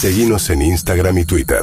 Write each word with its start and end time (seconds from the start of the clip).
Seguimos 0.00 0.48
en 0.50 0.62
Instagram 0.62 1.18
y 1.18 1.24
Twitter. 1.24 1.58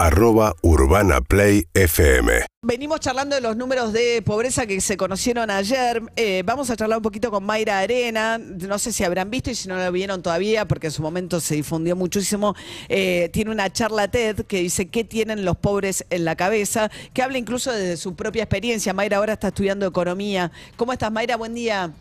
Arroba 0.00 0.54
Urbana 0.62 1.20
Play 1.20 1.68
FM. 1.72 2.46
Venimos 2.62 2.98
charlando 2.98 3.36
de 3.36 3.42
los 3.42 3.56
números 3.56 3.92
de 3.92 4.22
pobreza 4.22 4.66
que 4.66 4.80
se 4.80 4.96
conocieron 4.96 5.48
ayer. 5.48 6.02
Eh, 6.16 6.42
vamos 6.44 6.68
a 6.68 6.74
charlar 6.76 6.98
un 6.98 7.04
poquito 7.04 7.30
con 7.30 7.44
Mayra 7.44 7.78
Arena. 7.78 8.38
No 8.38 8.80
sé 8.80 8.92
si 8.92 9.04
habrán 9.04 9.30
visto 9.30 9.52
y 9.52 9.54
si 9.54 9.68
no 9.68 9.76
lo 9.76 9.92
vieron 9.92 10.20
todavía, 10.20 10.66
porque 10.66 10.88
en 10.88 10.92
su 10.92 11.00
momento 11.00 11.38
se 11.38 11.54
difundió 11.54 11.94
muchísimo. 11.94 12.56
Eh, 12.88 13.30
tiene 13.32 13.52
una 13.52 13.72
charla 13.72 14.08
TED 14.08 14.40
que 14.40 14.56
dice 14.58 14.88
qué 14.88 15.04
tienen 15.04 15.44
los 15.44 15.56
pobres 15.56 16.04
en 16.10 16.24
la 16.24 16.34
cabeza, 16.34 16.90
que 17.14 17.22
habla 17.22 17.38
incluso 17.38 17.70
desde 17.70 17.98
su 17.98 18.16
propia 18.16 18.42
experiencia. 18.42 18.92
Mayra 18.92 19.18
ahora 19.18 19.34
está 19.34 19.46
estudiando 19.46 19.86
economía. 19.86 20.50
¿Cómo 20.74 20.92
estás, 20.92 21.12
Mayra? 21.12 21.36
Buen 21.36 21.54
día. 21.54 21.92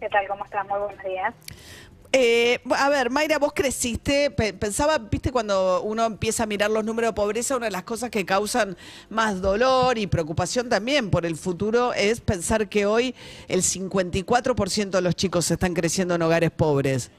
¿Qué 0.00 0.08
tal? 0.08 0.26
¿Cómo 0.26 0.44
estás? 0.44 0.66
Muy 0.66 0.80
buenos 0.80 1.04
días. 1.04 1.32
Eh, 2.14 2.58
a 2.76 2.90
ver, 2.90 3.08
Mayra, 3.08 3.38
vos 3.38 3.54
creciste, 3.54 4.30
pensaba, 4.30 4.98
viste, 4.98 5.32
cuando 5.32 5.80
uno 5.80 6.04
empieza 6.04 6.42
a 6.42 6.46
mirar 6.46 6.70
los 6.70 6.84
números 6.84 7.10
de 7.10 7.14
pobreza, 7.14 7.56
una 7.56 7.66
de 7.66 7.72
las 7.72 7.84
cosas 7.84 8.10
que 8.10 8.26
causan 8.26 8.76
más 9.08 9.40
dolor 9.40 9.96
y 9.96 10.06
preocupación 10.06 10.68
también 10.68 11.10
por 11.10 11.24
el 11.24 11.36
futuro 11.36 11.94
es 11.94 12.20
pensar 12.20 12.68
que 12.68 12.84
hoy 12.84 13.14
el 13.48 13.60
54% 13.62 14.90
de 14.90 15.00
los 15.00 15.16
chicos 15.16 15.50
están 15.50 15.72
creciendo 15.72 16.14
en 16.14 16.20
hogares 16.20 16.50
pobres. 16.50 17.10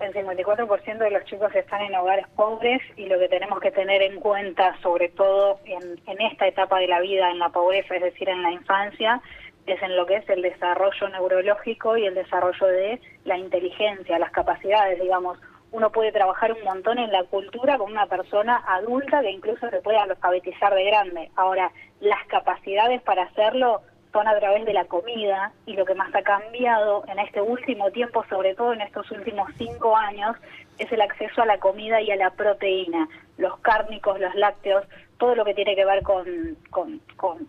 El 0.00 0.12
54% 0.12 0.98
de 0.98 1.10
los 1.12 1.24
chicos 1.26 1.54
están 1.54 1.82
en 1.82 1.94
hogares 1.94 2.26
pobres 2.34 2.82
y 2.96 3.06
lo 3.06 3.16
que 3.20 3.28
tenemos 3.28 3.60
que 3.60 3.70
tener 3.70 4.02
en 4.02 4.18
cuenta, 4.18 4.76
sobre 4.82 5.08
todo 5.10 5.60
en, 5.64 6.00
en 6.08 6.20
esta 6.22 6.48
etapa 6.48 6.80
de 6.80 6.88
la 6.88 7.00
vida, 7.00 7.30
en 7.30 7.38
la 7.38 7.50
pobreza, 7.50 7.94
es 7.94 8.02
decir, 8.02 8.28
en 8.28 8.42
la 8.42 8.50
infancia, 8.50 9.22
es 9.66 9.82
en 9.82 9.96
lo 9.96 10.06
que 10.06 10.16
es 10.16 10.28
el 10.28 10.42
desarrollo 10.42 11.08
neurológico 11.08 11.96
y 11.96 12.06
el 12.06 12.14
desarrollo 12.14 12.66
de 12.66 13.00
la 13.24 13.38
inteligencia, 13.38 14.18
las 14.18 14.32
capacidades, 14.32 15.00
digamos. 15.00 15.38
Uno 15.70 15.90
puede 15.90 16.12
trabajar 16.12 16.52
un 16.52 16.62
montón 16.64 16.98
en 16.98 17.10
la 17.10 17.24
cultura 17.24 17.78
con 17.78 17.90
una 17.90 18.06
persona 18.06 18.62
adulta 18.66 19.22
que 19.22 19.30
incluso 19.30 19.70
se 19.70 19.80
puede 19.80 19.96
alfabetizar 19.96 20.74
de 20.74 20.84
grande. 20.84 21.30
Ahora, 21.36 21.72
las 22.00 22.22
capacidades 22.26 23.00
para 23.02 23.22
hacerlo 23.22 23.80
son 24.12 24.28
a 24.28 24.38
través 24.38 24.66
de 24.66 24.74
la 24.74 24.84
comida 24.84 25.52
y 25.64 25.74
lo 25.74 25.86
que 25.86 25.94
más 25.94 26.14
ha 26.14 26.22
cambiado 26.22 27.04
en 27.08 27.18
este 27.18 27.40
último 27.40 27.90
tiempo, 27.90 28.24
sobre 28.28 28.54
todo 28.54 28.74
en 28.74 28.82
estos 28.82 29.10
últimos 29.10 29.50
cinco 29.56 29.96
años, 29.96 30.36
es 30.78 30.90
el 30.90 31.00
acceso 31.00 31.42
a 31.42 31.46
la 31.46 31.58
comida 31.58 32.00
y 32.00 32.10
a 32.10 32.16
la 32.16 32.30
proteína, 32.30 33.08
los 33.38 33.58
cárnicos, 33.60 34.18
los 34.20 34.34
lácteos, 34.34 34.84
todo 35.18 35.34
lo 35.34 35.44
que 35.44 35.54
tiene 35.54 35.76
que 35.76 35.84
ver 35.84 36.02
con, 36.02 36.26
con, 36.70 37.00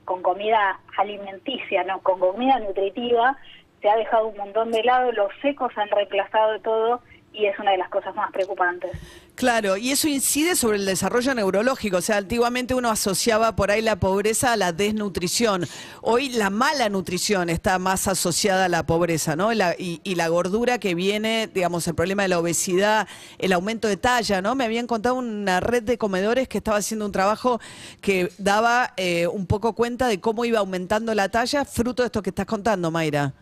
con, 0.05 0.21
comida 0.21 0.79
alimenticia, 0.97 1.83
no 1.83 1.99
con 2.01 2.19
comida 2.19 2.59
nutritiva, 2.59 3.37
se 3.81 3.89
ha 3.89 3.95
dejado 3.95 4.27
un 4.27 4.37
montón 4.37 4.71
de 4.71 4.83
lado, 4.83 5.11
los 5.11 5.31
secos 5.41 5.75
han 5.77 5.89
reemplazado 5.89 6.59
todo 6.59 7.01
y 7.33 7.47
es 7.47 7.57
una 7.57 7.71
de 7.71 7.77
las 7.77 7.89
cosas 7.89 8.15
más 8.15 8.31
preocupantes. 8.31 8.91
Claro, 9.35 9.77
y 9.77 9.89
eso 9.89 10.07
incide 10.07 10.55
sobre 10.55 10.77
el 10.77 10.85
desarrollo 10.85 11.33
neurológico. 11.33 11.97
O 11.97 12.01
sea, 12.01 12.17
antiguamente 12.17 12.75
uno 12.75 12.89
asociaba 12.89 13.55
por 13.55 13.71
ahí 13.71 13.81
la 13.81 13.95
pobreza 13.95 14.53
a 14.53 14.57
la 14.57 14.71
desnutrición. 14.71 15.65
Hoy 16.01 16.29
la 16.29 16.51
mala 16.51 16.87
nutrición 16.89 17.49
está 17.49 17.79
más 17.79 18.07
asociada 18.07 18.65
a 18.65 18.69
la 18.69 18.85
pobreza, 18.85 19.35
¿no? 19.35 19.51
y, 19.51 19.99
la 20.13 20.27
gordura 20.27 20.77
que 20.77 20.93
viene, 20.93 21.49
digamos, 21.51 21.87
el 21.87 21.95
problema 21.95 22.21
de 22.21 22.29
la 22.29 22.37
obesidad, 22.37 23.07
el 23.39 23.51
aumento 23.51 23.87
de 23.87 23.97
talla, 23.97 24.43
¿no? 24.43 24.53
Me 24.53 24.63
habían 24.63 24.85
contado 24.85 25.15
una 25.15 25.59
red 25.59 25.81
de 25.81 25.97
comedores 25.97 26.47
que 26.47 26.59
estaba 26.59 26.77
haciendo 26.77 27.07
un 27.07 27.11
trabajo 27.11 27.59
que 27.99 28.29
daba 28.37 28.93
eh, 28.95 29.25
un 29.25 29.47
poco 29.47 29.73
cuenta 29.73 30.07
de 30.07 30.21
cómo 30.21 30.45
iba 30.45 30.59
aumentando 30.59 31.15
la 31.15 31.29
talla, 31.29 31.65
fruto 31.65 32.03
de 32.03 32.07
esto 32.07 32.21
que 32.21 32.29
estás 32.29 32.45
contando, 32.45 32.91
Mayra 32.91 33.33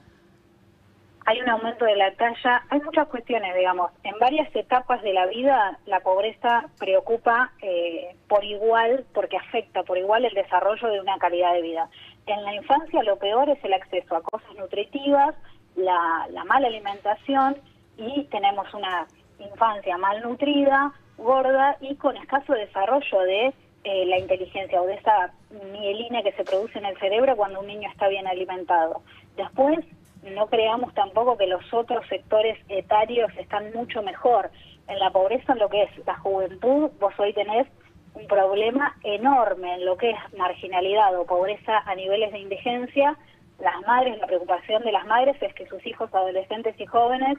hay 1.31 1.39
un 1.39 1.49
aumento 1.49 1.85
de 1.85 1.95
la 1.95 2.13
talla, 2.15 2.61
hay 2.69 2.81
muchas 2.81 3.07
cuestiones, 3.07 3.55
digamos, 3.55 3.91
en 4.03 4.19
varias 4.19 4.53
etapas 4.53 5.01
de 5.01 5.13
la 5.13 5.27
vida 5.27 5.79
la 5.85 6.01
pobreza 6.01 6.65
preocupa 6.77 7.53
eh, 7.61 8.17
por 8.27 8.43
igual, 8.43 9.05
porque 9.13 9.37
afecta 9.37 9.83
por 9.83 9.97
igual 9.97 10.25
el 10.25 10.33
desarrollo 10.33 10.89
de 10.89 10.99
una 10.99 11.17
calidad 11.19 11.53
de 11.53 11.61
vida. 11.61 11.89
En 12.25 12.43
la 12.43 12.53
infancia 12.53 13.01
lo 13.03 13.17
peor 13.17 13.49
es 13.49 13.63
el 13.63 13.71
acceso 13.71 14.17
a 14.17 14.21
cosas 14.21 14.53
nutritivas, 14.57 15.33
la, 15.77 16.27
mala 16.45 16.67
alimentación 16.67 17.55
y 17.95 18.25
tenemos 18.25 18.73
una 18.73 19.07
infancia 19.39 19.97
malnutrida, 19.97 20.91
gorda 21.17 21.77
y 21.79 21.95
con 21.95 22.17
escaso 22.17 22.51
desarrollo 22.51 23.19
de 23.21 23.53
eh, 23.85 24.05
la 24.05 24.19
inteligencia 24.19 24.81
o 24.81 24.85
de 24.85 24.95
esa 24.95 25.31
mielina 25.71 26.23
que 26.23 26.33
se 26.33 26.43
produce 26.43 26.77
en 26.77 26.87
el 26.87 26.97
cerebro 26.97 27.37
cuando 27.37 27.61
un 27.61 27.67
niño 27.67 27.89
está 27.89 28.09
bien 28.09 28.27
alimentado. 28.27 29.01
Después 29.37 29.79
no 30.23 30.47
creamos 30.47 30.93
tampoco 30.93 31.37
que 31.37 31.47
los 31.47 31.61
otros 31.73 32.05
sectores 32.07 32.57
etarios 32.69 33.31
están 33.37 33.71
mucho 33.73 34.01
mejor. 34.03 34.51
En 34.87 34.99
la 34.99 35.11
pobreza, 35.11 35.53
en 35.53 35.59
lo 35.59 35.69
que 35.69 35.83
es 35.83 36.05
la 36.05 36.17
juventud, 36.17 36.91
vos 36.99 37.13
hoy 37.17 37.33
tenés 37.33 37.67
un 38.13 38.27
problema 38.27 38.95
enorme 39.03 39.75
en 39.75 39.85
lo 39.85 39.97
que 39.97 40.11
es 40.11 40.17
marginalidad 40.37 41.17
o 41.17 41.25
pobreza 41.25 41.79
a 41.85 41.95
niveles 41.95 42.31
de 42.31 42.39
indigencia. 42.39 43.17
Las 43.59 43.79
madres, 43.87 44.19
la 44.19 44.27
preocupación 44.27 44.83
de 44.83 44.91
las 44.91 45.05
madres 45.05 45.41
es 45.41 45.53
que 45.53 45.67
sus 45.67 45.85
hijos 45.85 46.13
adolescentes 46.13 46.79
y 46.79 46.85
jóvenes 46.85 47.37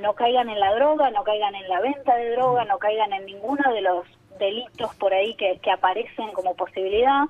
no 0.00 0.14
caigan 0.14 0.48
en 0.48 0.60
la 0.60 0.74
droga, 0.74 1.10
no 1.10 1.24
caigan 1.24 1.54
en 1.54 1.68
la 1.68 1.80
venta 1.80 2.16
de 2.16 2.30
droga, 2.32 2.64
no 2.64 2.78
caigan 2.78 3.12
en 3.12 3.26
ninguno 3.26 3.72
de 3.72 3.80
los 3.80 4.06
delitos 4.38 4.94
por 4.96 5.14
ahí 5.14 5.34
que, 5.36 5.58
que 5.60 5.70
aparecen 5.70 6.32
como 6.32 6.54
posibilidad 6.54 7.24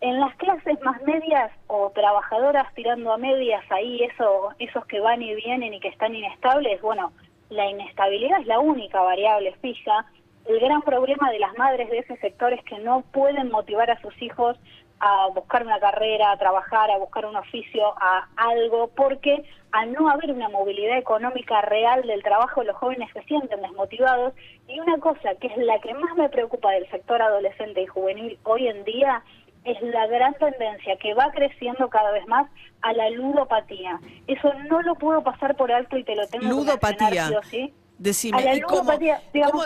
en 0.00 0.20
las 0.20 0.34
clases 0.36 0.80
más 0.82 1.00
medias 1.02 1.50
o 1.68 1.90
trabajadoras 1.90 2.72
tirando 2.74 3.12
a 3.12 3.18
medias 3.18 3.64
ahí, 3.70 4.02
eso, 4.02 4.50
esos 4.58 4.84
que 4.86 5.00
van 5.00 5.22
y 5.22 5.34
vienen 5.34 5.74
y 5.74 5.80
que 5.80 5.88
están 5.88 6.14
inestables, 6.14 6.80
bueno, 6.82 7.12
la 7.48 7.66
inestabilidad 7.66 8.40
es 8.40 8.46
la 8.46 8.58
única 8.58 9.00
variable 9.00 9.54
fija. 9.62 10.06
El 10.46 10.60
gran 10.60 10.82
problema 10.82 11.30
de 11.30 11.38
las 11.38 11.56
madres 11.56 11.90
de 11.90 11.98
ese 11.98 12.16
sector 12.18 12.52
es 12.52 12.62
que 12.64 12.78
no 12.78 13.02
pueden 13.12 13.50
motivar 13.50 13.90
a 13.90 14.00
sus 14.00 14.20
hijos 14.20 14.56
a 15.00 15.28
buscar 15.34 15.62
una 15.62 15.78
carrera, 15.78 16.32
a 16.32 16.38
trabajar, 16.38 16.90
a 16.90 16.98
buscar 16.98 17.26
un 17.26 17.36
oficio, 17.36 17.94
a 18.00 18.28
algo, 18.36 18.88
porque 18.88 19.44
al 19.72 19.92
no 19.92 20.08
haber 20.08 20.30
una 20.30 20.48
movilidad 20.48 20.96
económica 20.96 21.60
real 21.62 22.02
del 22.02 22.22
trabajo, 22.22 22.62
los 22.64 22.76
jóvenes 22.76 23.10
se 23.12 23.22
sienten 23.24 23.60
desmotivados. 23.60 24.32
Y 24.68 24.80
una 24.80 24.98
cosa 24.98 25.34
que 25.40 25.48
es 25.48 25.56
la 25.58 25.78
que 25.80 25.92
más 25.94 26.16
me 26.16 26.28
preocupa 26.28 26.70
del 26.72 26.88
sector 26.90 27.20
adolescente 27.20 27.82
y 27.82 27.86
juvenil 27.86 28.38
hoy 28.44 28.68
en 28.68 28.84
día 28.84 29.22
es 29.66 29.82
la 29.82 30.06
gran 30.06 30.34
tendencia 30.34 30.96
que 30.96 31.12
va 31.14 31.30
creciendo 31.32 31.88
cada 31.88 32.12
vez 32.12 32.26
más 32.28 32.48
a 32.82 32.92
la 32.92 33.10
ludopatía. 33.10 33.98
Eso 34.26 34.52
no 34.70 34.80
lo 34.82 34.94
puedo 34.94 35.22
pasar 35.22 35.56
por 35.56 35.72
alto 35.72 35.98
y 35.98 36.04
te 36.04 36.14
lo 36.14 36.26
tengo 36.28 36.46
ludopatía. 36.46 37.28
que 37.42 37.48
¿sí? 37.48 37.74
Decime, 37.98 38.60
cómo, 38.68 38.92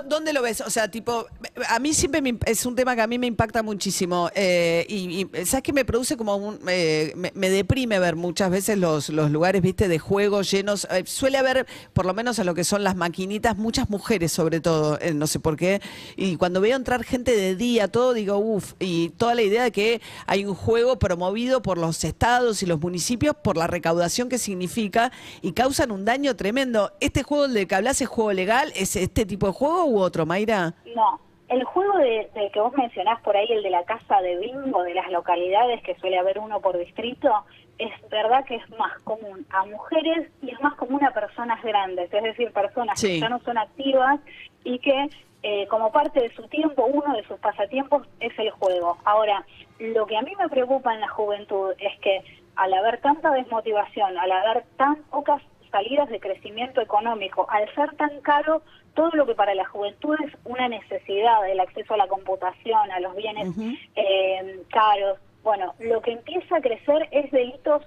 ¿dónde 0.06 0.32
lo 0.32 0.40
ves? 0.40 0.60
O 0.60 0.70
sea, 0.70 0.88
tipo, 0.88 1.26
a 1.68 1.80
mí 1.80 1.92
siempre 1.92 2.22
es 2.46 2.64
un 2.64 2.76
tema 2.76 2.94
que 2.94 3.02
a 3.02 3.08
mí 3.08 3.18
me 3.18 3.26
impacta 3.26 3.64
muchísimo 3.64 4.30
eh, 4.36 4.86
y, 4.88 5.26
sabes 5.44 5.64
que 5.64 5.72
me 5.72 5.84
produce 5.84 6.16
como 6.16 6.36
un, 6.36 6.60
eh, 6.68 7.12
me, 7.16 7.50
deprime 7.50 7.98
ver 7.98 8.14
muchas 8.14 8.50
veces 8.50 8.78
los, 8.78 9.08
los 9.08 9.32
lugares, 9.32 9.62
viste, 9.62 9.88
de 9.88 9.98
juegos 9.98 10.48
llenos. 10.48 10.86
Eh, 10.92 11.02
suele 11.06 11.38
haber, 11.38 11.66
por 11.92 12.06
lo 12.06 12.14
menos 12.14 12.38
en 12.38 12.46
lo 12.46 12.54
que 12.54 12.62
son 12.62 12.84
las 12.84 12.94
maquinitas, 12.94 13.56
muchas 13.56 13.90
mujeres 13.90 14.30
sobre 14.30 14.60
todo, 14.60 14.96
no 15.12 15.26
sé 15.26 15.40
por 15.40 15.56
qué. 15.56 15.80
Y 16.16 16.36
cuando 16.36 16.60
veo 16.60 16.76
entrar 16.76 17.02
gente 17.02 17.36
de 17.36 17.56
día, 17.56 17.88
todo 17.88 18.14
digo, 18.14 18.38
uff, 18.38 18.74
y 18.78 19.08
toda 19.10 19.34
la 19.34 19.42
idea 19.42 19.64
de 19.64 19.72
que 19.72 20.00
hay 20.26 20.44
un 20.44 20.54
juego 20.54 21.00
promovido 21.00 21.62
por 21.62 21.78
los 21.78 22.04
estados 22.04 22.62
y 22.62 22.66
los 22.66 22.80
municipios 22.80 23.34
por 23.42 23.56
la 23.56 23.66
recaudación 23.66 24.28
que 24.28 24.38
significa 24.38 25.10
y 25.42 25.50
causan 25.50 25.90
un 25.90 26.04
daño 26.04 26.36
tremendo. 26.36 26.92
Este 27.00 27.24
juego 27.24 27.48
del 27.48 27.66
que 27.66 27.74
hablas 27.74 28.00
es 28.00 28.06
juego 28.06 28.19
legal? 28.28 28.72
¿Es 28.76 28.96
este 28.96 29.24
tipo 29.24 29.46
de 29.46 29.52
juego 29.52 29.86
u 29.86 30.00
otro, 30.00 30.26
Mayra? 30.26 30.74
No, 30.94 31.18
el 31.48 31.64
juego 31.64 31.98
de, 31.98 32.28
que 32.52 32.60
vos 32.60 32.72
mencionás 32.74 33.20
por 33.22 33.36
ahí, 33.36 33.46
el 33.50 33.62
de 33.62 33.70
la 33.70 33.84
casa 33.84 34.20
de 34.20 34.36
bingo 34.36 34.82
de 34.82 34.94
las 34.94 35.10
localidades, 35.10 35.82
que 35.82 35.96
suele 35.96 36.18
haber 36.18 36.38
uno 36.38 36.60
por 36.60 36.78
distrito, 36.78 37.32
es 37.78 37.90
verdad 38.10 38.44
que 38.44 38.56
es 38.56 38.70
más 38.78 39.00
común 39.02 39.46
a 39.50 39.64
mujeres 39.64 40.30
y 40.42 40.50
es 40.50 40.60
más 40.60 40.74
común 40.74 41.02
a 41.04 41.12
personas 41.12 41.62
grandes, 41.62 42.12
es 42.12 42.22
decir, 42.22 42.52
personas 42.52 43.00
que 43.00 43.18
ya 43.18 43.28
no 43.28 43.40
son 43.40 43.58
activas 43.58 44.20
y 44.62 44.78
que 44.78 45.08
eh, 45.42 45.66
como 45.68 45.90
parte 45.90 46.20
de 46.20 46.30
su 46.34 46.46
tiempo, 46.48 46.84
uno 46.84 47.16
de 47.16 47.24
sus 47.24 47.40
pasatiempos 47.40 48.06
es 48.20 48.38
el 48.38 48.50
juego. 48.50 48.98
Ahora, 49.04 49.44
lo 49.78 50.06
que 50.06 50.16
a 50.16 50.22
mí 50.22 50.32
me 50.38 50.48
preocupa 50.48 50.94
en 50.94 51.00
la 51.00 51.08
juventud 51.08 51.72
es 51.78 51.98
que 52.00 52.22
al 52.56 52.74
haber 52.74 53.00
tanta 53.00 53.30
desmotivación, 53.30 54.18
al 54.18 54.30
haber 54.30 54.64
tan 54.76 54.96
pocas 55.10 55.42
salidas 55.70 56.08
de 56.08 56.20
crecimiento 56.20 56.80
económico, 56.80 57.46
al 57.50 57.72
ser 57.74 57.94
tan 57.96 58.20
caro 58.20 58.62
todo 58.94 59.10
lo 59.10 59.26
que 59.26 59.34
para 59.34 59.54
la 59.54 59.66
juventud 59.66 60.16
es 60.26 60.32
una 60.44 60.68
necesidad, 60.68 61.48
el 61.48 61.60
acceso 61.60 61.94
a 61.94 61.96
la 61.96 62.08
computación, 62.08 62.90
a 62.90 63.00
los 63.00 63.14
bienes 63.16 63.48
eh, 63.94 64.62
caros, 64.70 65.18
bueno, 65.42 65.74
lo 65.78 66.00
que 66.02 66.12
empieza 66.12 66.56
a 66.56 66.60
crecer 66.60 67.08
es 67.12 67.30
delitos 67.30 67.82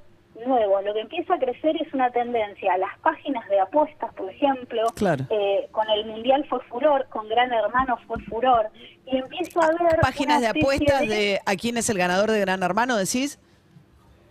nuevos, 0.45 0.83
lo 0.83 0.93
que 0.93 1.01
empieza 1.01 1.35
a 1.35 1.39
crecer 1.39 1.75
es 1.81 1.93
una 1.93 2.09
tendencia, 2.09 2.75
las 2.77 2.97
páginas 2.99 3.47
de 3.49 3.59
apuestas, 3.59 4.13
por 4.15 4.29
ejemplo, 4.29 4.81
eh, 5.29 5.67
con 5.71 5.87
el 5.89 6.05
Mundial 6.05 6.45
fue 6.49 6.59
furor, 6.61 7.07
con 7.09 7.27
Gran 7.29 7.53
Hermano 7.53 7.97
fue 8.07 8.19
furor, 8.23 8.69
y 9.05 9.17
empieza 9.17 9.59
a 9.61 9.65
haber... 9.65 9.99
Páginas 10.01 10.41
de 10.41 10.47
apuestas 10.47 11.01
de... 11.01 11.39
¿A 11.45 11.55
quién 11.55 11.77
es 11.77 11.89
el 11.89 11.97
ganador 11.97 12.31
de 12.31 12.39
Gran 12.39 12.63
Hermano, 12.63 12.97
decís? 12.97 13.39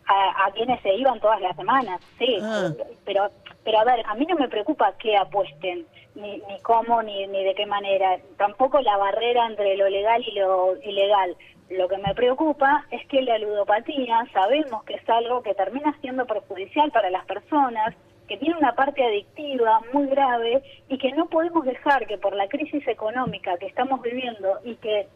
A, 0.06 0.50
quienes 0.52 0.82
se 0.82 0.92
iban 0.94 1.18
todas 1.20 1.40
las 1.40 1.56
semanas, 1.56 1.98
sí, 2.18 2.36
ah. 2.42 2.70
pero 3.04 3.30
pero 3.64 3.78
a 3.78 3.84
ver, 3.84 4.04
a 4.06 4.14
mí 4.14 4.26
no 4.26 4.36
me 4.36 4.48
preocupa 4.48 4.94
que 4.98 5.16
apuesten. 5.16 5.86
ni, 6.14 6.42
ni 6.48 6.60
cómo 6.62 7.02
ni, 7.02 7.26
ni 7.26 7.44
de 7.44 7.54
qué 7.54 7.66
manera. 7.66 8.18
Tampoco 8.36 8.80
la 8.80 8.96
barrera 8.96 9.46
entre 9.46 9.76
lo 9.76 9.88
legal 9.88 10.22
y 10.26 10.32
lo 10.38 10.76
ilegal. 10.82 11.36
Lo 11.70 11.88
que 11.88 11.96
me 11.98 12.14
preocupa 12.14 12.84
es 12.90 13.06
que 13.06 13.22
la 13.22 13.38
ludopatía 13.38 14.26
sabemos 14.32 14.84
que 14.84 14.94
es 14.94 15.08
algo 15.08 15.42
que 15.42 15.54
termina 15.54 15.96
siendo 16.00 16.26
perjudicial 16.26 16.90
para 16.90 17.08
las 17.08 17.24
personas, 17.24 17.94
que 18.28 18.36
tiene 18.36 18.56
una 18.58 18.74
parte 18.74 19.02
adictiva 19.02 19.80
muy 19.92 20.06
grave 20.06 20.62
y 20.88 20.98
que 20.98 21.12
no 21.12 21.26
podemos 21.26 21.64
dejar 21.64 22.06
que 22.06 22.18
por 22.18 22.34
la 22.34 22.48
crisis 22.48 22.86
económica 22.86 23.56
que 23.56 23.66
estamos 23.66 24.02
viviendo 24.02 24.58
y 24.64 24.74
que 24.76 25.08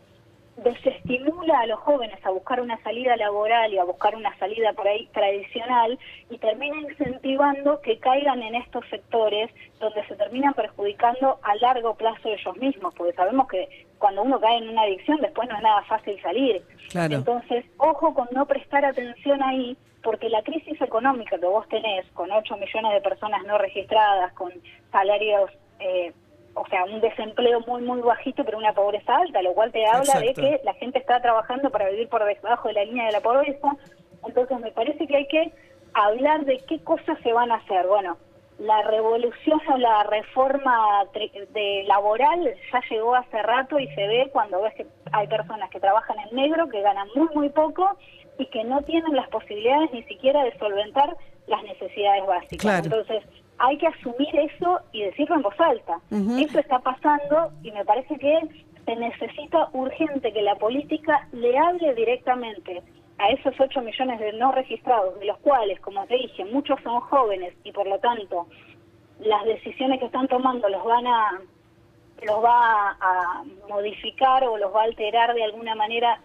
desestimula 0.57 1.61
a 1.61 1.67
los 1.67 1.79
jóvenes 1.81 2.19
a 2.25 2.31
buscar 2.31 2.61
una 2.61 2.81
salida 2.83 3.17
laboral 3.17 3.73
y 3.73 3.79
a 3.79 3.85
buscar 3.85 4.17
una 4.17 4.37
salida 4.39 4.73
por 4.73 4.89
ahí 4.89 5.07
tradicional 5.13 5.99
y 6.31 6.39
termina 6.39 6.81
incentivando 6.81 7.81
que 7.83 7.99
caigan 7.99 8.43
en 8.43 8.55
estos 8.55 8.85
sectores 8.89 9.51
donde 9.81 10.05
se 10.07 10.17
terminan 10.17 10.55
perjudicando 10.55 11.39
a 11.43 11.55
largo 11.57 11.95
plazo 11.95 12.29
ellos 12.29 12.57
mismos, 12.57 12.95
porque 12.95 13.13
sabemos 13.13 13.49
que 13.49 13.87
cuando 13.99 14.23
uno 14.23 14.41
cae 14.41 14.59
en 14.59 14.71
una 14.71 14.83
adicción 14.83 15.19
después 15.21 15.49
no 15.49 15.57
es 15.57 15.63
nada 15.63 15.83
fácil 15.85 16.21
salir. 16.23 16.63
Entonces, 16.95 17.65
ojo 17.77 18.15
con 18.15 18.29
no 18.33 18.47
prestar 18.47 18.85
atención 18.85 19.43
ahí, 19.43 19.77
porque 20.03 20.31
la 20.31 20.43
crisis 20.43 20.81
económica 20.81 21.39
que 21.39 21.47
vos 21.47 21.69
tenés, 21.69 22.07
con 22.15 22.31
8 22.31 22.57
millones 22.57 22.93
de 22.93 23.01
personas 23.03 23.45
no 23.45 23.59
registradas, 23.59 24.33
con 24.33 24.53
salarios... 24.91 25.51
Eh, 25.81 26.13
o 26.57 26.67
sea, 26.69 26.85
un 26.85 27.01
desempleo 27.01 27.61
muy, 27.61 27.83
muy 27.83 28.01
bajito, 28.01 28.45
pero 28.45 28.59
una 28.59 28.73
pobreza 28.73 29.17
alta, 29.17 29.43
lo 29.43 29.53
cual 29.53 29.71
te 29.73 29.87
habla 29.87 30.21
de 30.21 30.33
que 30.33 30.61
la 30.65 30.73
gente 30.75 30.99
está 30.99 31.21
trabajando 31.21 31.71
para 31.71 31.89
vivir 31.91 32.09
por 32.09 32.25
debajo 32.25 32.69
de 32.69 32.75
la 32.75 32.85
línea 32.85 33.07
de 33.07 33.13
la 33.13 33.21
pobreza. 33.21 33.77
Entonces, 34.27 34.59
me 34.61 34.73
parece 34.73 35.07
que 35.07 35.17
hay 35.17 35.29
que 35.29 35.53
hablar 35.93 36.45
de 36.47 36.59
qué 36.67 36.81
cosas 36.81 37.19
se 37.23 37.33
van 37.33 37.53
a 37.53 37.57
hacer. 37.57 37.87
Bueno, 37.87 38.17
la 38.59 38.83
revolución 38.83 39.61
o 39.71 39.77
la 39.77 40.03
reforma 40.05 41.05
de 41.13 41.85
laboral 41.87 42.55
ya 42.73 42.81
llegó 42.91 43.15
hace 43.15 43.43
rato 43.43 43.79
y 43.79 43.87
se 43.89 44.07
ve 44.07 44.31
cuando 44.33 44.63
ves 44.63 44.75
que 44.75 44.87
hay 45.13 45.27
personas 45.29 45.69
que 45.71 45.79
trabajan 45.79 46.17
en 46.21 46.37
negro, 46.37 46.69
que 46.69 46.81
ganan 46.81 47.09
muy, 47.15 47.29
muy 47.35 47.49
poco 47.51 47.99
y 48.39 48.47
que 48.47 48.65
no 48.65 48.81
tienen 48.83 49.15
las 49.15 49.29
posibilidades 49.29 49.93
ni 49.93 50.03
siquiera 50.05 50.43
de 50.43 50.57
solventar 50.59 51.17
las 51.47 51.63
necesidades 51.65 52.27
básicas. 52.27 52.85
Entonces, 52.85 53.23
hay 53.59 53.79
que 53.79 53.87
asumir 53.87 54.35
eso 54.35 54.81
y 54.93 55.03
decirlo 55.03 55.37
en 55.37 55.43
voz 55.43 55.61
alta. 55.61 56.01
Eso 56.11 56.59
está 56.59 56.79
pasando 56.79 57.53
y 57.63 57.71
me 57.73 57.85
parece 57.85 58.17
que 58.19 58.41
se 58.85 58.97
necesita 58.97 59.69
urgente 59.73 60.33
que 60.33 60.43
la 60.43 60.55
política 60.57 61.27
le 61.33 61.59
hable 61.59 61.95
directamente 61.95 62.83
a 63.19 63.31
esos 63.31 63.55
8 63.59 63.81
millones 63.81 64.21
de 64.21 64.33
no 64.35 64.53
registrados, 64.53 65.19
de 65.19 65.27
los 65.27 65.39
cuales, 65.39 65.81
como 65.81 66.07
te 66.07 66.17
dije, 66.17 66.45
muchos 66.45 66.79
son 66.83 67.01
jóvenes 67.01 67.55
y 67.65 67.73
por 67.73 67.87
lo 67.87 67.99
tanto 67.99 68.47
las 69.21 69.45
decisiones 69.45 69.99
que 69.99 70.07
están 70.07 70.29
tomando 70.29 70.69
los 70.69 70.85
van 70.85 71.07
a 71.07 71.41
los 72.23 72.43
va 72.43 72.97
a 73.01 73.45
modificar 73.69 74.45
o 74.45 74.57
los 74.57 74.75
va 74.75 74.83
a 74.83 74.85
alterar 74.85 75.35
de 75.35 75.45
alguna 75.45 75.75
manera 75.75 76.21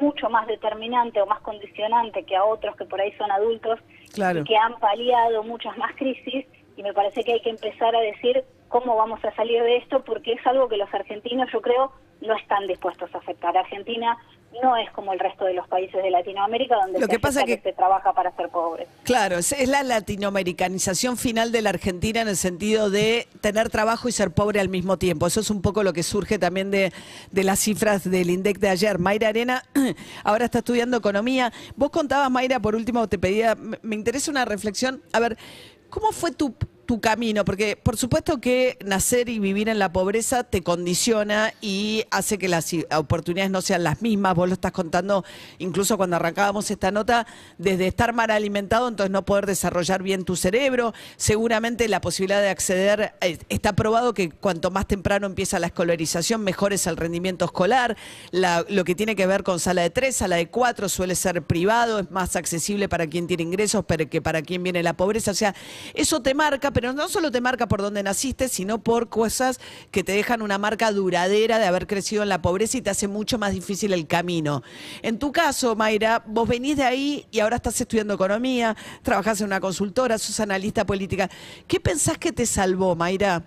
mucho 0.00 0.28
más 0.30 0.46
determinante 0.46 1.20
o 1.20 1.26
más 1.26 1.40
condicionante 1.40 2.24
que 2.24 2.34
a 2.34 2.44
otros 2.44 2.76
que 2.76 2.84
por 2.84 3.00
ahí 3.00 3.12
son 3.12 3.30
adultos 3.30 3.78
y 4.14 4.44
que 4.44 4.56
han 4.56 4.78
paliado 4.78 5.42
muchas 5.42 5.76
más 5.76 5.94
crisis 5.96 6.46
y 6.76 6.82
me 6.82 6.92
parece 6.92 7.22
que 7.24 7.34
hay 7.34 7.40
que 7.40 7.50
empezar 7.50 7.94
a 7.94 8.00
decir 8.00 8.44
cómo 8.68 8.96
vamos 8.96 9.24
a 9.24 9.34
salir 9.34 9.62
de 9.62 9.76
esto 9.76 10.02
porque 10.04 10.32
es 10.32 10.46
algo 10.46 10.68
que 10.68 10.76
los 10.76 10.92
argentinos 10.92 11.48
yo 11.52 11.60
creo 11.60 11.92
no 12.20 12.36
están 12.36 12.66
dispuestos 12.66 13.14
a 13.14 13.18
aceptar. 13.18 13.56
Argentina 13.56 14.16
no 14.62 14.76
es 14.76 14.90
como 14.92 15.12
el 15.12 15.18
resto 15.18 15.44
de 15.44 15.54
los 15.54 15.66
países 15.68 16.02
de 16.02 16.10
Latinoamérica 16.10 16.76
donde 16.76 17.00
Lo 17.00 17.06
se, 17.06 17.12
que 17.12 17.18
pasa 17.18 17.44
que, 17.44 17.58
se 17.60 17.72
trabaja 17.72 18.12
para 18.12 18.34
ser 18.36 18.48
pobre. 18.48 18.86
Claro, 19.02 19.38
es, 19.38 19.68
la 19.68 19.82
latinoamericanización 19.82 21.16
final 21.16 21.52
de 21.52 21.62
la 21.62 21.70
Argentina 21.70 22.20
en 22.20 22.28
el 22.28 22.36
sentido 22.36 22.90
de 22.90 23.26
tener 23.40 23.68
trabajo 23.70 24.08
y 24.08 24.12
ser 24.12 24.30
pobre 24.30 24.60
al 24.60 24.68
mismo 24.68 24.96
tiempo. 24.96 25.26
Eso 25.26 25.40
es 25.40 25.50
un 25.50 25.60
poco 25.60 25.82
lo 25.82 25.92
que 25.92 26.02
surge 26.02 26.38
también 26.38 26.70
de, 26.70 26.92
de 27.30 27.44
las 27.44 27.58
cifras 27.58 28.08
del 28.08 28.30
INDEC 28.30 28.58
de 28.58 28.68
ayer. 28.68 28.98
Mayra 28.98 29.28
Arena 29.28 29.64
ahora 30.24 30.44
está 30.44 30.58
estudiando 30.58 30.96
economía. 30.96 31.52
Vos 31.76 31.90
contabas, 31.90 32.30
Mayra, 32.30 32.60
por 32.60 32.74
último 32.76 33.08
te 33.08 33.18
pedía, 33.18 33.56
me 33.56 33.94
interesa 33.94 34.30
una 34.30 34.44
reflexión. 34.44 35.02
A 35.12 35.20
ver, 35.20 35.36
¿Cómo 35.94 36.10
fue 36.10 36.32
tu 36.32 36.56
tu 36.86 37.00
camino? 37.00 37.44
Porque 37.44 37.76
por 37.76 37.96
supuesto 37.96 38.40
que 38.40 38.78
nacer 38.84 39.28
y 39.28 39.38
vivir 39.38 39.68
en 39.68 39.78
la 39.78 39.92
pobreza 39.92 40.44
te 40.44 40.62
condiciona 40.62 41.52
y 41.60 42.04
hace 42.10 42.38
que 42.38 42.48
las 42.48 42.72
oportunidades 42.96 43.50
no 43.50 43.62
sean 43.62 43.84
las 43.84 44.02
mismas. 44.02 44.34
Vos 44.34 44.48
lo 44.48 44.54
estás 44.54 44.72
contando 44.72 45.24
incluso 45.58 45.96
cuando 45.96 46.16
arrancábamos 46.16 46.70
esta 46.70 46.90
nota, 46.90 47.26
desde 47.58 47.86
estar 47.86 48.12
mal 48.12 48.30
alimentado, 48.30 48.88
entonces 48.88 49.10
no 49.10 49.24
poder 49.24 49.46
desarrollar 49.46 50.02
bien 50.02 50.24
tu 50.24 50.36
cerebro. 50.36 50.94
Seguramente 51.16 51.88
la 51.88 52.00
posibilidad 52.00 52.40
de 52.40 52.50
acceder, 52.50 53.14
eh, 53.20 53.38
está 53.48 53.74
probado 53.74 54.14
que 54.14 54.30
cuanto 54.30 54.70
más 54.70 54.86
temprano 54.86 55.26
empieza 55.26 55.58
la 55.58 55.68
escolarización, 55.68 56.42
mejor 56.42 56.72
es 56.72 56.86
el 56.86 56.96
rendimiento 56.96 57.44
escolar. 57.44 57.96
lo 58.68 58.84
que 58.84 58.94
tiene 58.94 59.16
que 59.16 59.26
ver 59.26 59.42
con 59.42 59.60
sala 59.60 59.82
de 59.82 59.90
tres, 59.90 60.16
sala 60.16 60.36
de 60.36 60.48
cuatro, 60.48 60.88
suele 60.88 61.14
ser 61.14 61.42
privado, 61.42 61.98
es 61.98 62.10
más 62.10 62.36
accesible 62.36 62.88
para 62.88 63.06
quien 63.06 63.26
tiene 63.26 63.42
ingresos 63.42 63.84
pero 63.86 64.08
que 64.08 64.20
para 64.20 64.42
quien 64.42 64.62
viene 64.62 64.82
la 64.82 64.94
pobreza. 64.94 65.30
O 65.30 65.34
sea, 65.34 65.54
eso 65.94 66.20
te 66.20 66.34
marca, 66.34 66.70
pero 66.74 66.92
no 66.92 67.08
solo 67.08 67.30
te 67.30 67.40
marca 67.40 67.66
por 67.66 67.80
dónde 67.80 68.02
naciste, 68.02 68.48
sino 68.48 68.78
por 68.78 69.08
cosas 69.08 69.60
que 69.90 70.04
te 70.04 70.12
dejan 70.12 70.42
una 70.42 70.58
marca 70.58 70.90
duradera 70.90 71.58
de 71.58 71.66
haber 71.66 71.86
crecido 71.86 72.22
en 72.22 72.28
la 72.28 72.42
pobreza 72.42 72.76
y 72.76 72.82
te 72.82 72.90
hace 72.90 73.08
mucho 73.08 73.38
más 73.38 73.52
difícil 73.52 73.92
el 73.92 74.06
camino. 74.06 74.62
En 75.02 75.18
tu 75.18 75.32
caso, 75.32 75.76
Mayra, 75.76 76.22
vos 76.26 76.48
venís 76.48 76.76
de 76.76 76.84
ahí 76.84 77.26
y 77.30 77.40
ahora 77.40 77.56
estás 77.56 77.80
estudiando 77.80 78.14
economía, 78.14 78.76
trabajás 79.02 79.40
en 79.40 79.46
una 79.46 79.60
consultora, 79.60 80.18
sos 80.18 80.40
analista 80.40 80.84
política. 80.84 81.30
¿Qué 81.66 81.80
pensás 81.80 82.18
que 82.18 82.32
te 82.32 82.44
salvó, 82.44 82.94
Mayra? 82.94 83.42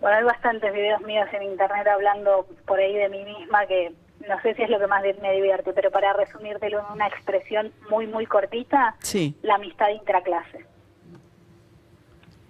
Bueno, 0.00 0.16
hay 0.16 0.24
bastantes 0.24 0.72
videos 0.72 1.00
míos 1.02 1.28
en 1.32 1.42
internet 1.42 1.86
hablando 1.86 2.46
por 2.66 2.78
ahí 2.78 2.94
de 2.94 3.08
mí 3.08 3.24
misma 3.24 3.66
que 3.66 3.94
no 4.28 4.40
sé 4.42 4.54
si 4.54 4.62
es 4.62 4.70
lo 4.70 4.78
que 4.78 4.86
más 4.86 5.02
me 5.22 5.32
divierte, 5.32 5.72
pero 5.72 5.90
para 5.90 6.12
resumírtelo 6.12 6.80
en 6.80 6.92
una 6.92 7.06
expresión 7.06 7.72
muy, 7.88 8.06
muy 8.06 8.26
cortita, 8.26 8.96
sí. 9.00 9.34
la 9.42 9.54
amistad 9.54 9.88
intraclase. 9.88 10.66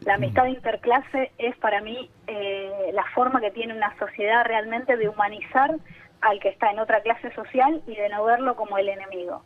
La 0.04 0.14
amistad 0.14 0.46
interclase 0.46 1.30
es 1.38 1.56
para 1.58 1.80
mí 1.82 2.10
eh, 2.26 2.90
la 2.92 3.04
forma 3.14 3.40
que 3.40 3.50
tiene 3.50 3.74
una 3.74 3.96
sociedad 3.98 4.44
realmente 4.44 4.96
de 4.96 5.08
humanizar 5.08 5.76
al 6.22 6.40
que 6.40 6.48
está 6.48 6.70
en 6.70 6.78
otra 6.78 7.00
clase 7.02 7.32
social 7.34 7.82
y 7.86 7.94
de 7.94 8.08
no 8.08 8.24
verlo 8.24 8.56
como 8.56 8.78
el 8.78 8.88
enemigo. 8.88 9.42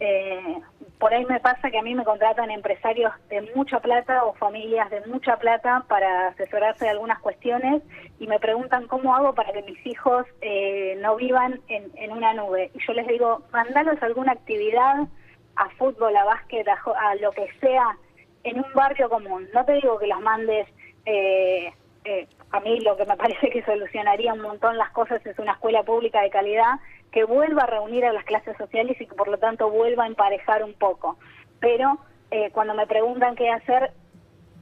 Eh, 0.00 0.58
por 0.98 1.14
ahí 1.14 1.24
me 1.26 1.38
pasa 1.38 1.70
que 1.70 1.78
a 1.78 1.82
mí 1.82 1.94
me 1.94 2.04
contratan 2.04 2.50
empresarios 2.50 3.12
de 3.28 3.42
mucha 3.54 3.78
plata 3.78 4.24
o 4.24 4.34
familias 4.34 4.90
de 4.90 5.00
mucha 5.06 5.36
plata 5.36 5.84
para 5.88 6.28
asesorarse 6.28 6.84
de 6.84 6.90
algunas 6.90 7.20
cuestiones 7.20 7.82
y 8.18 8.26
me 8.26 8.40
preguntan 8.40 8.88
cómo 8.88 9.14
hago 9.14 9.32
para 9.34 9.52
que 9.52 9.62
mis 9.62 9.86
hijos 9.86 10.26
eh, 10.40 10.98
no 11.00 11.14
vivan 11.14 11.60
en, 11.68 11.92
en, 11.94 12.10
una 12.10 12.34
nube. 12.34 12.72
Y 12.74 12.84
yo 12.84 12.92
les 12.94 13.06
digo, 13.06 13.42
mandalos 13.52 14.02
a 14.02 14.06
alguna 14.06 14.32
actividad, 14.32 15.06
a 15.54 15.68
fútbol, 15.78 16.16
a 16.16 16.24
básquet, 16.24 16.66
a 16.68 17.14
lo 17.16 17.30
que 17.30 17.46
sea, 17.60 17.96
en 18.44 18.58
un 18.58 18.72
barrio 18.74 19.08
común. 19.08 19.48
No 19.54 19.64
te 19.64 19.74
digo 19.74 19.98
que 19.98 20.06
los 20.06 20.20
mandes, 20.20 20.68
eh, 21.06 21.72
eh, 22.04 22.26
a 22.50 22.60
mí 22.60 22.80
lo 22.80 22.96
que 22.96 23.06
me 23.06 23.16
parece 23.16 23.50
que 23.50 23.64
solucionaría 23.64 24.34
un 24.34 24.42
montón 24.42 24.76
las 24.76 24.90
cosas 24.90 25.24
es 25.26 25.38
una 25.38 25.52
escuela 25.52 25.82
pública 25.82 26.20
de 26.22 26.30
calidad 26.30 26.80
que 27.10 27.24
vuelva 27.24 27.62
a 27.62 27.66
reunir 27.66 28.04
a 28.06 28.12
las 28.12 28.24
clases 28.24 28.56
sociales 28.56 28.98
y 29.00 29.06
que 29.06 29.14
por 29.14 29.28
lo 29.28 29.38
tanto 29.38 29.70
vuelva 29.70 30.04
a 30.04 30.06
emparejar 30.06 30.64
un 30.64 30.72
poco. 30.72 31.18
Pero 31.60 31.98
eh, 32.30 32.50
cuando 32.52 32.74
me 32.74 32.86
preguntan 32.86 33.36
qué 33.36 33.50
hacer, 33.50 33.92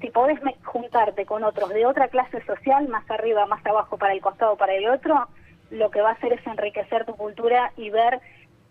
si 0.00 0.10
podés 0.10 0.40
juntarte 0.64 1.26
con 1.26 1.44
otros 1.44 1.70
de 1.70 1.86
otra 1.86 2.08
clase 2.08 2.44
social, 2.44 2.88
más 2.88 3.08
arriba, 3.10 3.46
más 3.46 3.64
abajo, 3.64 3.98
para 3.98 4.12
el 4.12 4.20
costado, 4.20 4.56
para 4.56 4.74
el 4.74 4.88
otro, 4.88 5.28
lo 5.70 5.90
que 5.90 6.00
va 6.00 6.10
a 6.10 6.14
hacer 6.14 6.32
es 6.32 6.46
enriquecer 6.46 7.04
tu 7.04 7.14
cultura 7.14 7.72
y 7.76 7.90
ver 7.90 8.20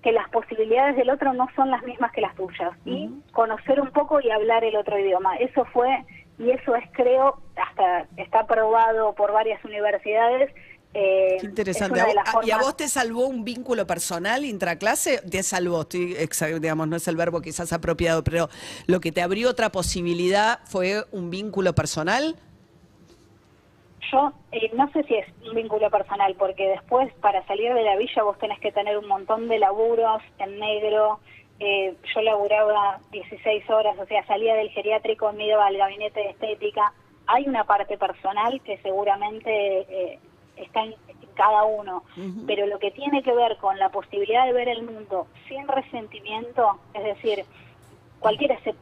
que 0.01 0.11
las 0.11 0.29
posibilidades 0.29 0.95
del 0.95 1.09
otro 1.09 1.33
no 1.33 1.47
son 1.55 1.69
las 1.71 1.83
mismas 1.83 2.11
que 2.11 2.21
las 2.21 2.35
tuyas 2.35 2.71
y 2.85 3.09
conocer 3.33 3.81
un 3.81 3.91
poco 3.91 4.21
y 4.21 4.31
hablar 4.31 4.63
el 4.63 4.75
otro 4.75 4.97
idioma. 4.97 5.35
Eso 5.37 5.65
fue 5.65 6.05
y 6.37 6.51
eso 6.51 6.75
es 6.75 6.85
creo 6.93 7.41
hasta 7.57 8.07
está 8.15 8.41
aprobado 8.41 9.13
por 9.13 9.33
varias 9.33 9.63
universidades. 9.65 10.51
Eh, 10.93 11.37
Qué 11.39 11.45
interesante. 11.45 12.01
¿Y 12.43 12.51
a 12.51 12.57
vos 12.57 12.77
te 12.77 12.87
salvó 12.87 13.27
un 13.27 13.43
vínculo 13.43 13.85
personal 13.85 14.45
intraclase? 14.45 15.19
Te 15.29 15.43
salvó, 15.43 15.81
estoy, 15.81 16.15
digamos, 16.59 16.87
no 16.87 16.95
es 16.95 17.07
el 17.07 17.15
verbo 17.15 17.41
quizás 17.41 17.73
apropiado, 17.73 18.23
pero 18.23 18.49
lo 18.87 19.01
que 19.01 19.11
te 19.11 19.21
abrió 19.21 19.49
otra 19.49 19.71
posibilidad 19.71 20.59
fue 20.63 21.03
un 21.11 21.29
vínculo 21.29 21.75
personal 21.75 22.37
yo 24.11 24.33
eh, 24.51 24.71
no 24.73 24.89
sé 24.91 25.03
si 25.03 25.15
es 25.15 25.27
un 25.47 25.55
vínculo 25.55 25.89
personal, 25.89 26.35
porque 26.35 26.67
después 26.67 27.13
para 27.15 27.45
salir 27.45 27.73
de 27.73 27.83
la 27.83 27.95
villa 27.95 28.23
vos 28.23 28.37
tenés 28.39 28.59
que 28.59 28.71
tener 28.71 28.97
un 28.97 29.07
montón 29.07 29.47
de 29.47 29.59
laburos 29.59 30.21
en 30.37 30.59
negro. 30.59 31.19
Eh, 31.59 31.95
yo 32.13 32.21
laburaba 32.21 32.99
16 33.11 33.69
horas, 33.69 33.97
o 33.99 34.05
sea, 34.05 34.25
salía 34.25 34.55
del 34.55 34.69
geriátrico, 34.69 35.31
me 35.33 35.47
iba 35.47 35.65
al 35.65 35.77
gabinete 35.77 36.21
de 36.21 36.29
estética. 36.29 36.93
Hay 37.27 37.47
una 37.47 37.65
parte 37.65 37.97
personal 37.97 38.61
que 38.61 38.77
seguramente 38.77 39.51
eh, 39.51 40.19
está 40.55 40.83
en, 40.83 40.95
cada 41.35 41.63
uno, 41.63 42.03
pero 42.45 42.67
lo 42.67 42.79
que 42.79 42.91
tiene 42.91 43.23
que 43.23 43.33
ver 43.33 43.55
con 43.61 43.79
la 43.79 43.87
posibilidad 43.87 44.45
de 44.45 44.51
ver 44.51 44.67
el 44.67 44.83
mundo 44.83 45.25
sin 45.47 45.65
resentimiento, 45.69 46.81
es 46.93 47.01
decir, 47.01 47.45
cualquiera 48.19 48.59
se 48.59 48.75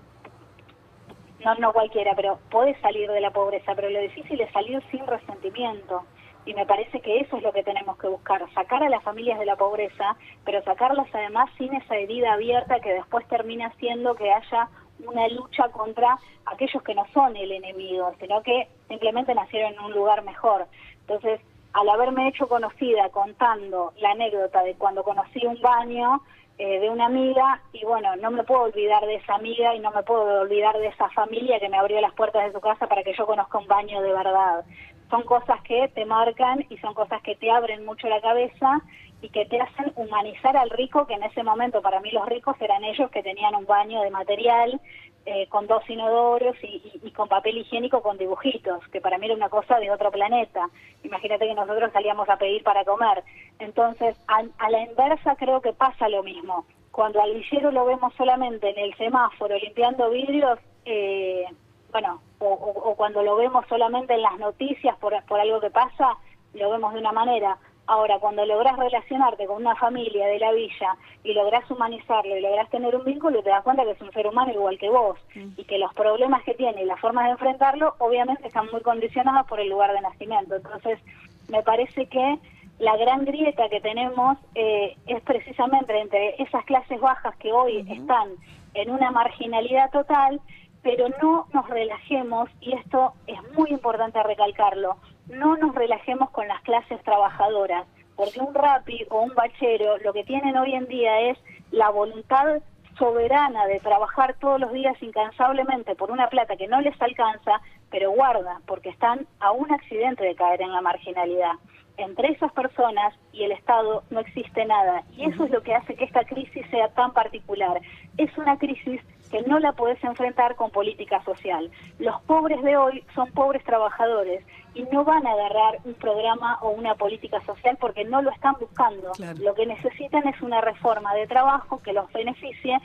no, 1.44 1.56
no 1.56 1.74
cualquiera, 1.74 2.14
pero 2.16 2.40
podés 2.50 2.80
salir 2.82 3.10
de 3.10 3.22
la 3.22 3.32
pobreza, 3.32 3.74
pero 3.76 3.90
lo 3.90 4.00
difícil 4.00 4.40
es 4.42 4.52
salir 4.52 4.82
sin 4.92 5.06
resentimiento. 5.06 6.04
Y 6.46 6.54
me 6.54 6.66
parece 6.66 7.02
que 7.02 7.20
eso 7.20 7.38
es 7.38 7.44
lo 7.44 7.52
que 7.52 7.64
tenemos 7.64 7.98
que 7.98 8.08
buscar, 8.08 8.42
sacar 8.54 8.82
a 8.82 8.90
las 8.90 9.04
familias 9.04 9.38
de 9.38 9.46
la 9.46 9.58
pobreza, 9.58 10.16
pero 10.46 10.64
sacarlas 10.64 11.08
además 11.14 11.50
sin 11.58 11.74
esa 11.74 11.96
herida 11.98 12.34
abierta 12.34 12.80
que 12.80 12.94
después 12.94 13.28
termina 13.28 13.72
siendo 13.80 14.16
que 14.16 14.32
haya 14.32 14.70
una 15.06 15.28
lucha 15.28 15.70
contra 15.70 16.18
aquellos 16.46 16.82
que 16.84 16.96
no 16.96 17.06
son 17.14 17.36
el 17.36 17.52
enemigo, 17.52 18.14
sino 18.20 18.42
que 18.42 18.70
simplemente 18.88 19.36
nacieron 19.36 19.74
en 19.74 19.80
un 19.82 19.92
lugar 19.92 20.24
mejor. 20.24 20.68
Entonces, 21.02 21.42
al 21.74 21.90
haberme 21.90 22.30
hecho 22.30 22.48
conocida 22.48 23.10
contando 23.10 23.94
la 23.98 24.12
anécdota 24.12 24.64
de 24.64 24.76
cuando 24.76 25.04
conocí 25.04 25.46
un 25.46 25.62
baño 25.62 26.22
eh, 26.60 26.80
de 26.80 26.90
una 26.90 27.06
amiga, 27.06 27.62
y 27.72 27.86
bueno, 27.86 28.16
no 28.16 28.32
me 28.32 28.44
puedo 28.44 28.64
olvidar 28.64 29.06
de 29.06 29.16
esa 29.16 29.36
amiga 29.36 29.76
y 29.76 29.80
no 29.80 29.92
me 29.92 30.02
puedo 30.04 30.42
olvidar 30.42 30.76
de 30.78 30.88
esa 30.88 31.08
familia 31.10 31.60
que 31.60 31.70
me 31.70 31.78
abrió 31.78 32.02
las 32.02 32.14
puertas 32.14 32.46
de 32.46 32.52
su 32.52 32.60
casa 32.60 32.88
para 32.88 33.04
que 33.04 33.14
yo 33.14 33.28
conozca 33.28 33.60
un 33.60 33.68
baño 33.68 34.02
de 34.02 34.12
verdad. 34.12 34.66
Son 35.12 35.22
cosas 35.24 35.62
que 35.62 35.88
te 35.90 36.06
marcan 36.06 36.66
y 36.70 36.78
son 36.78 36.94
cosas 36.94 37.22
que 37.22 37.36
te 37.36 37.52
abren 37.52 37.86
mucho 37.86 38.10
la 38.10 38.22
cabeza 38.22 38.82
y 39.22 39.30
que 39.30 39.46
te 39.46 39.62
hacen 39.62 39.92
humanizar 39.96 40.58
al 40.58 40.70
rico, 40.72 41.06
que 41.06 41.14
en 41.14 41.24
ese 41.24 41.44
momento 41.44 41.82
para 41.82 42.00
mí 42.00 42.12
los 42.12 42.28
ricos 42.28 42.56
eran 42.60 42.84
ellos 42.84 43.10
que 43.12 43.24
tenían 43.24 43.56
un 43.56 43.66
baño 43.66 44.02
de 44.02 44.10
material 44.10 44.82
eh, 45.30 45.46
con 45.50 45.68
dos 45.68 45.84
inodoros 45.90 46.56
y, 46.64 47.12
con 47.12 47.28
papel 47.28 47.58
higiénico 47.58 48.02
con 48.02 48.18
dibujitos, 48.18 48.82
que 48.88 49.02
para 49.02 49.18
mí 49.18 49.26
era 49.26 49.36
una 49.36 49.50
cosa 49.50 49.78
de 49.78 49.92
otro 49.92 50.10
planeta. 50.10 50.70
Imagínate 51.04 51.46
que 51.46 51.54
nosotros 51.54 51.92
salíamos 51.92 52.30
a 52.30 52.38
pedir 52.38 52.64
para 52.64 52.86
comer. 52.86 53.26
Entonces, 53.60 54.16
a, 54.30 54.70
la 54.70 54.80
inversa 54.80 55.36
creo 55.36 55.60
que 55.60 55.74
pasa 55.74 56.08
lo 56.08 56.24
mismo. 56.24 56.66
Cuando 56.92 57.22
al 57.22 57.34
villero 57.34 57.72
lo 57.72 57.84
vemos 57.84 58.14
solamente 58.14 58.70
en 58.70 58.80
el 58.80 58.96
semáforo 58.96 59.58
limpiando 59.58 60.10
vidrios, 60.12 60.60
eh, 60.86 61.44
bueno, 61.92 62.22
o, 62.40 62.96
cuando 62.96 63.22
lo 63.22 63.36
vemos 63.36 63.66
solamente 63.68 64.14
en 64.14 64.22
las 64.22 64.40
noticias 64.40 64.96
por, 64.98 65.14
por 65.26 65.42
algo 65.42 65.60
que 65.60 65.72
pasa, 65.72 66.16
lo 66.54 66.72
vemos 66.72 66.94
de 66.94 67.00
una 67.02 67.12
manera 67.12 67.58
Ahora, 67.88 68.20
cuando 68.20 68.46
logras 68.46 68.78
relacionarte 68.78 69.46
con 69.46 69.58
una 69.58 69.76
familia 69.76 70.28
de 70.28 70.40
la 70.40 70.52
villa 70.52 70.98
y 71.24 71.34
logras 71.34 71.70
humanizarlo 71.72 72.36
y 72.36 72.42
logras 72.42 72.70
tener 72.70 72.94
un 72.94 73.06
vínculo, 73.06 73.42
te 73.42 73.50
das 73.50 73.64
cuenta 73.64 73.86
que 73.86 73.92
es 73.92 74.02
un 74.02 74.12
ser 74.12 74.28
humano 74.28 74.52
igual 74.52 74.78
que 74.78 74.90
vos 74.90 75.18
mm. 75.34 75.54
y 75.56 75.64
que 75.64 75.78
los 75.78 75.94
problemas 75.94 76.44
que 76.44 76.54
tiene 76.54 76.84
y 76.84 76.86
las 76.86 77.00
formas 77.00 77.26
de 77.26 77.32
enfrentarlo 77.32 77.96
obviamente 78.00 78.46
están 78.46 78.68
muy 78.72 78.82
condicionados 78.82 79.48
por 79.48 79.62
el 79.62 79.70
lugar 79.70 79.94
de 79.94 80.02
nacimiento. 80.02 80.56
Entonces, 80.56 81.00
me 81.48 81.64
parece 81.64 82.08
que 82.08 82.38
la 82.80 82.96
gran 82.98 83.26
grieta 83.26 83.70
que 83.70 83.82
tenemos 83.82 84.38
eh, 84.54 84.96
es 85.08 85.22
precisamente 85.22 85.98
entre 86.00 86.42
esas 86.42 86.64
clases 86.66 87.00
bajas 87.00 87.36
que 87.38 87.52
hoy 87.52 87.86
están 87.90 88.30
en 88.74 88.92
una 88.92 89.12
marginalidad 89.12 89.90
total, 89.92 90.40
pero 90.84 91.08
no 91.22 91.48
nos 91.54 91.70
relajemos, 91.70 92.50
y 92.62 92.74
esto 92.74 93.14
es 93.26 93.38
muy 93.58 93.72
importante 93.72 94.22
recalcarlo, 94.22 94.98
no 95.30 95.58
nos 95.58 95.76
relajemos 95.76 96.30
con 96.32 96.48
las 96.48 96.62
clases 96.62 97.02
trabajadoras, 97.04 97.86
porque 98.16 98.40
un 98.40 98.54
rapi 98.54 99.06
o 99.10 99.22
un 99.22 99.34
bachero 99.36 99.98
lo 100.00 100.14
que 100.14 100.24
tienen 100.24 100.58
hoy 100.58 100.74
en 100.74 100.88
día 100.88 101.20
es 101.30 101.38
la 101.72 101.90
voluntad 101.90 102.62
soberana 102.98 103.68
de 103.68 103.80
trabajar 103.80 104.36
todos 104.40 104.60
los 104.60 104.74
días 104.74 104.96
incansablemente 105.02 105.96
por 105.96 106.12
una 106.12 106.28
plata 106.30 106.58
que 106.58 106.68
no 106.68 106.82
les 106.82 107.00
alcanza, 107.02 107.62
pero 107.92 108.12
guarda, 108.12 108.60
porque 108.66 108.90
están 108.90 109.28
a 109.40 109.52
un 109.52 109.72
accidente 109.72 110.24
de 110.24 110.36
caer 110.36 110.62
en 110.62 110.72
la 110.72 110.82
marginalidad. 110.82 111.54
Entre 111.98 112.30
esas 112.30 112.52
personas 112.54 113.14
y 113.34 113.44
el 113.44 113.52
Estado 113.52 114.04
no 114.10 114.20
existe 114.20 114.66
nada, 114.66 115.04
y 115.16 115.30
eso 115.30 115.46
es 115.46 115.52
lo 115.52 115.62
que 115.62 115.76
hace 115.76 115.96
que 115.96 116.06
esta 116.06 116.24
crisis 116.26 116.66
sea 116.70 116.90
tan 116.90 117.12
particular. 117.14 117.80
Es 118.18 118.36
una 118.38 118.58
crisis 118.58 119.02
que 119.30 119.42
no 119.44 119.60
la 119.60 119.74
podés 119.74 120.04
enfrentar 120.04 120.56
con 120.56 120.72
política 120.72 121.24
social. 121.24 121.70
Los 122.00 122.22
pobres 122.24 122.62
de 122.64 122.78
hoy 122.78 123.04
son 123.14 123.32
pobres 123.32 123.64
trabajadores 123.64 124.44
y 124.74 124.84
no 124.84 125.04
van 125.04 125.26
a 125.26 125.32
agarrar 125.32 125.80
un 125.84 125.94
programa 125.96 126.60
o 126.62 126.70
una 126.70 126.96
política 126.96 127.42
social 127.42 127.78
porque 127.80 128.06
no 128.06 128.22
lo 128.22 128.32
están 128.32 128.56
buscando. 128.60 129.12
Lo 129.40 129.54
que 129.56 129.66
necesitan 129.66 130.28
es 130.28 130.42
una 130.42 130.62
reforma 130.62 131.14
de 131.16 131.28
trabajo 131.28 131.82
que 131.82 131.94
los 131.94 132.12
beneficie 132.14 132.80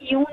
y 0.00 0.14
un, 0.14 0.26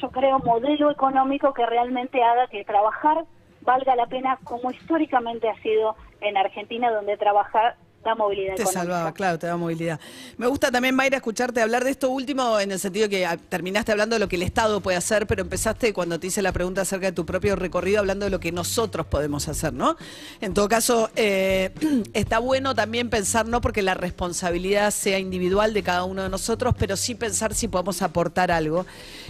yo 0.00 0.10
creo, 0.10 0.38
modelo 0.38 0.90
económico 0.90 1.52
que 1.52 1.66
realmente 1.66 2.22
haga 2.22 2.46
que 2.48 2.64
trabajar 2.64 3.24
valga 3.64 3.96
la 3.96 4.06
pena 4.06 4.38
como 4.44 4.70
históricamente 4.70 5.48
ha 5.48 5.60
sido 5.62 5.96
en 6.20 6.36
Argentina, 6.36 6.90
donde 6.90 7.16
trabajar 7.16 7.76
da 8.04 8.14
movilidad. 8.14 8.54
Te 8.54 8.66
salvaba, 8.66 9.12
claro, 9.12 9.38
te 9.38 9.46
da 9.46 9.56
movilidad. 9.56 9.98
Me 10.36 10.46
gusta 10.46 10.70
también, 10.70 10.94
Mayra, 10.94 11.16
escucharte 11.16 11.60
hablar 11.60 11.84
de 11.84 11.90
esto 11.90 12.10
último 12.10 12.60
en 12.60 12.72
el 12.72 12.78
sentido 12.78 13.08
que 13.08 13.26
ah, 13.26 13.36
terminaste 13.36 13.92
hablando 13.92 14.16
de 14.16 14.20
lo 14.20 14.28
que 14.28 14.36
el 14.36 14.42
Estado 14.42 14.80
puede 14.80 14.96
hacer, 14.96 15.26
pero 15.26 15.42
empezaste 15.42 15.92
cuando 15.92 16.20
te 16.20 16.28
hice 16.28 16.42
la 16.42 16.52
pregunta 16.52 16.82
acerca 16.82 17.06
de 17.06 17.12
tu 17.12 17.24
propio 17.24 17.56
recorrido 17.56 18.00
hablando 18.00 18.24
de 18.24 18.30
lo 18.30 18.40
que 18.40 18.52
nosotros 18.52 19.06
podemos 19.06 19.48
hacer, 19.48 19.72
¿no? 19.72 19.96
En 20.40 20.54
todo 20.54 20.68
caso, 20.68 21.10
eh, 21.16 21.70
está 22.12 22.38
bueno 22.38 22.74
también 22.74 23.10
pensar, 23.10 23.46
no 23.46 23.60
porque 23.60 23.82
la 23.82 23.94
responsabilidad 23.94 24.90
sea 24.90 25.18
individual 25.18 25.72
de 25.72 25.82
cada 25.82 26.04
uno 26.04 26.22
de 26.22 26.28
nosotros, 26.28 26.74
pero 26.78 26.96
sí 26.96 27.14
pensar 27.14 27.54
si 27.54 27.68
podemos 27.68 28.02
aportar 28.02 28.50
algo 28.50 28.86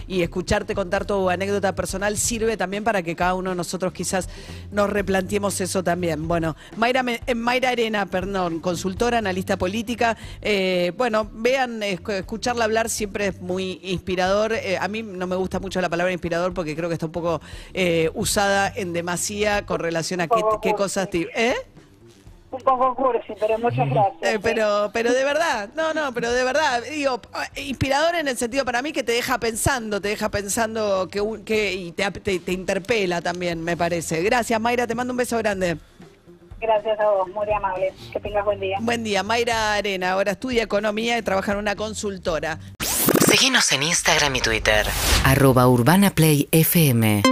y 0.07 0.21
escucharte 0.21 0.75
contar 0.75 1.05
tu 1.05 1.29
anécdota 1.29 1.73
personal 1.73 2.17
sirve 2.17 2.57
también 2.57 2.83
para 2.83 3.01
que 3.01 3.15
cada 3.15 3.33
uno 3.33 3.51
de 3.51 3.55
nosotros 3.55 3.93
quizás 3.93 4.29
nos 4.71 4.89
replanteemos 4.89 5.59
eso 5.61 5.83
también. 5.83 6.27
Bueno, 6.27 6.55
Mayra, 6.77 7.03
eh, 7.25 7.35
Mayra 7.35 7.69
Arena, 7.69 8.05
perdón, 8.05 8.59
consultora, 8.65 9.19
analista 9.19 9.57
política. 9.57 10.17
Eh, 10.41 10.91
bueno, 10.97 11.29
vean, 11.31 11.83
escucharla 11.83 12.65
hablar 12.65 12.89
siempre 12.89 13.27
es 13.27 13.39
muy 13.39 13.79
inspirador. 13.83 14.53
Eh, 14.53 14.79
a 14.81 14.87
mí 14.87 15.03
no 15.03 15.27
me 15.27 15.35
gusta 15.35 15.59
mucho 15.59 15.79
la 15.81 15.89
palabra 15.89 16.11
inspirador 16.11 16.51
porque 16.55 16.75
creo 16.75 16.89
que 16.89 16.93
está 16.93 17.05
un 17.05 17.11
poco 17.11 17.41
usada 18.15 18.73
en 18.75 18.91
demasía 18.91 19.65
con 19.67 19.79
relación 19.79 20.19
a 20.19 20.27
qué, 20.27 20.41
qué 20.61 20.73
cosas... 20.73 21.07
¿Eh? 21.13 21.55
un 22.55 22.61
poco 22.61 22.95
cursi, 22.95 23.33
pero 23.39 23.59
muchas 23.59 23.89
gracias. 23.89 24.33
Eh, 24.33 24.39
pero, 24.41 24.89
pero 24.93 25.13
de 25.13 25.23
verdad, 25.23 25.69
no, 25.75 25.93
no, 25.93 26.13
pero 26.13 26.31
de 26.31 26.43
verdad, 26.43 26.81
digo, 26.89 27.19
inspirador 27.55 28.15
en 28.15 28.27
el 28.27 28.37
sentido 28.37 28.65
para 28.65 28.81
mí 28.81 28.91
que 28.91 29.03
te 29.03 29.11
deja 29.11 29.37
pensando, 29.39 30.01
te 30.01 30.09
deja 30.09 30.29
pensando 30.29 31.07
que, 31.09 31.21
que 31.43 31.73
y 31.73 31.91
te, 31.91 32.09
te, 32.11 32.51
interpela 32.51 33.21
también, 33.21 33.63
me 33.63 33.75
parece. 33.75 34.23
Gracias, 34.23 34.59
Mayra, 34.59 34.87
te 34.87 34.95
mando 34.95 35.11
un 35.13 35.17
beso 35.17 35.37
grande. 35.37 35.77
Gracias 36.59 36.99
a 36.99 37.09
vos, 37.09 37.27
muy 37.29 37.51
amable. 37.51 37.93
Que 38.11 38.19
tengas 38.19 38.45
buen 38.45 38.59
día. 38.59 38.77
Buen 38.81 39.03
día. 39.03 39.23
Mayra 39.23 39.75
Arena, 39.75 40.11
ahora 40.11 40.31
estudia 40.31 40.63
economía 40.63 41.17
y 41.17 41.21
trabaja 41.21 41.51
en 41.51 41.57
una 41.59 41.75
consultora. 41.75 42.59
Síguenos 43.27 43.71
en 43.71 43.83
Instagram 43.83 44.35
y 44.35 44.41
Twitter. 44.41 44.85
Arroba 45.25 45.67
Urbana 45.67 46.11
Play 46.11 46.47
FM. 46.51 47.23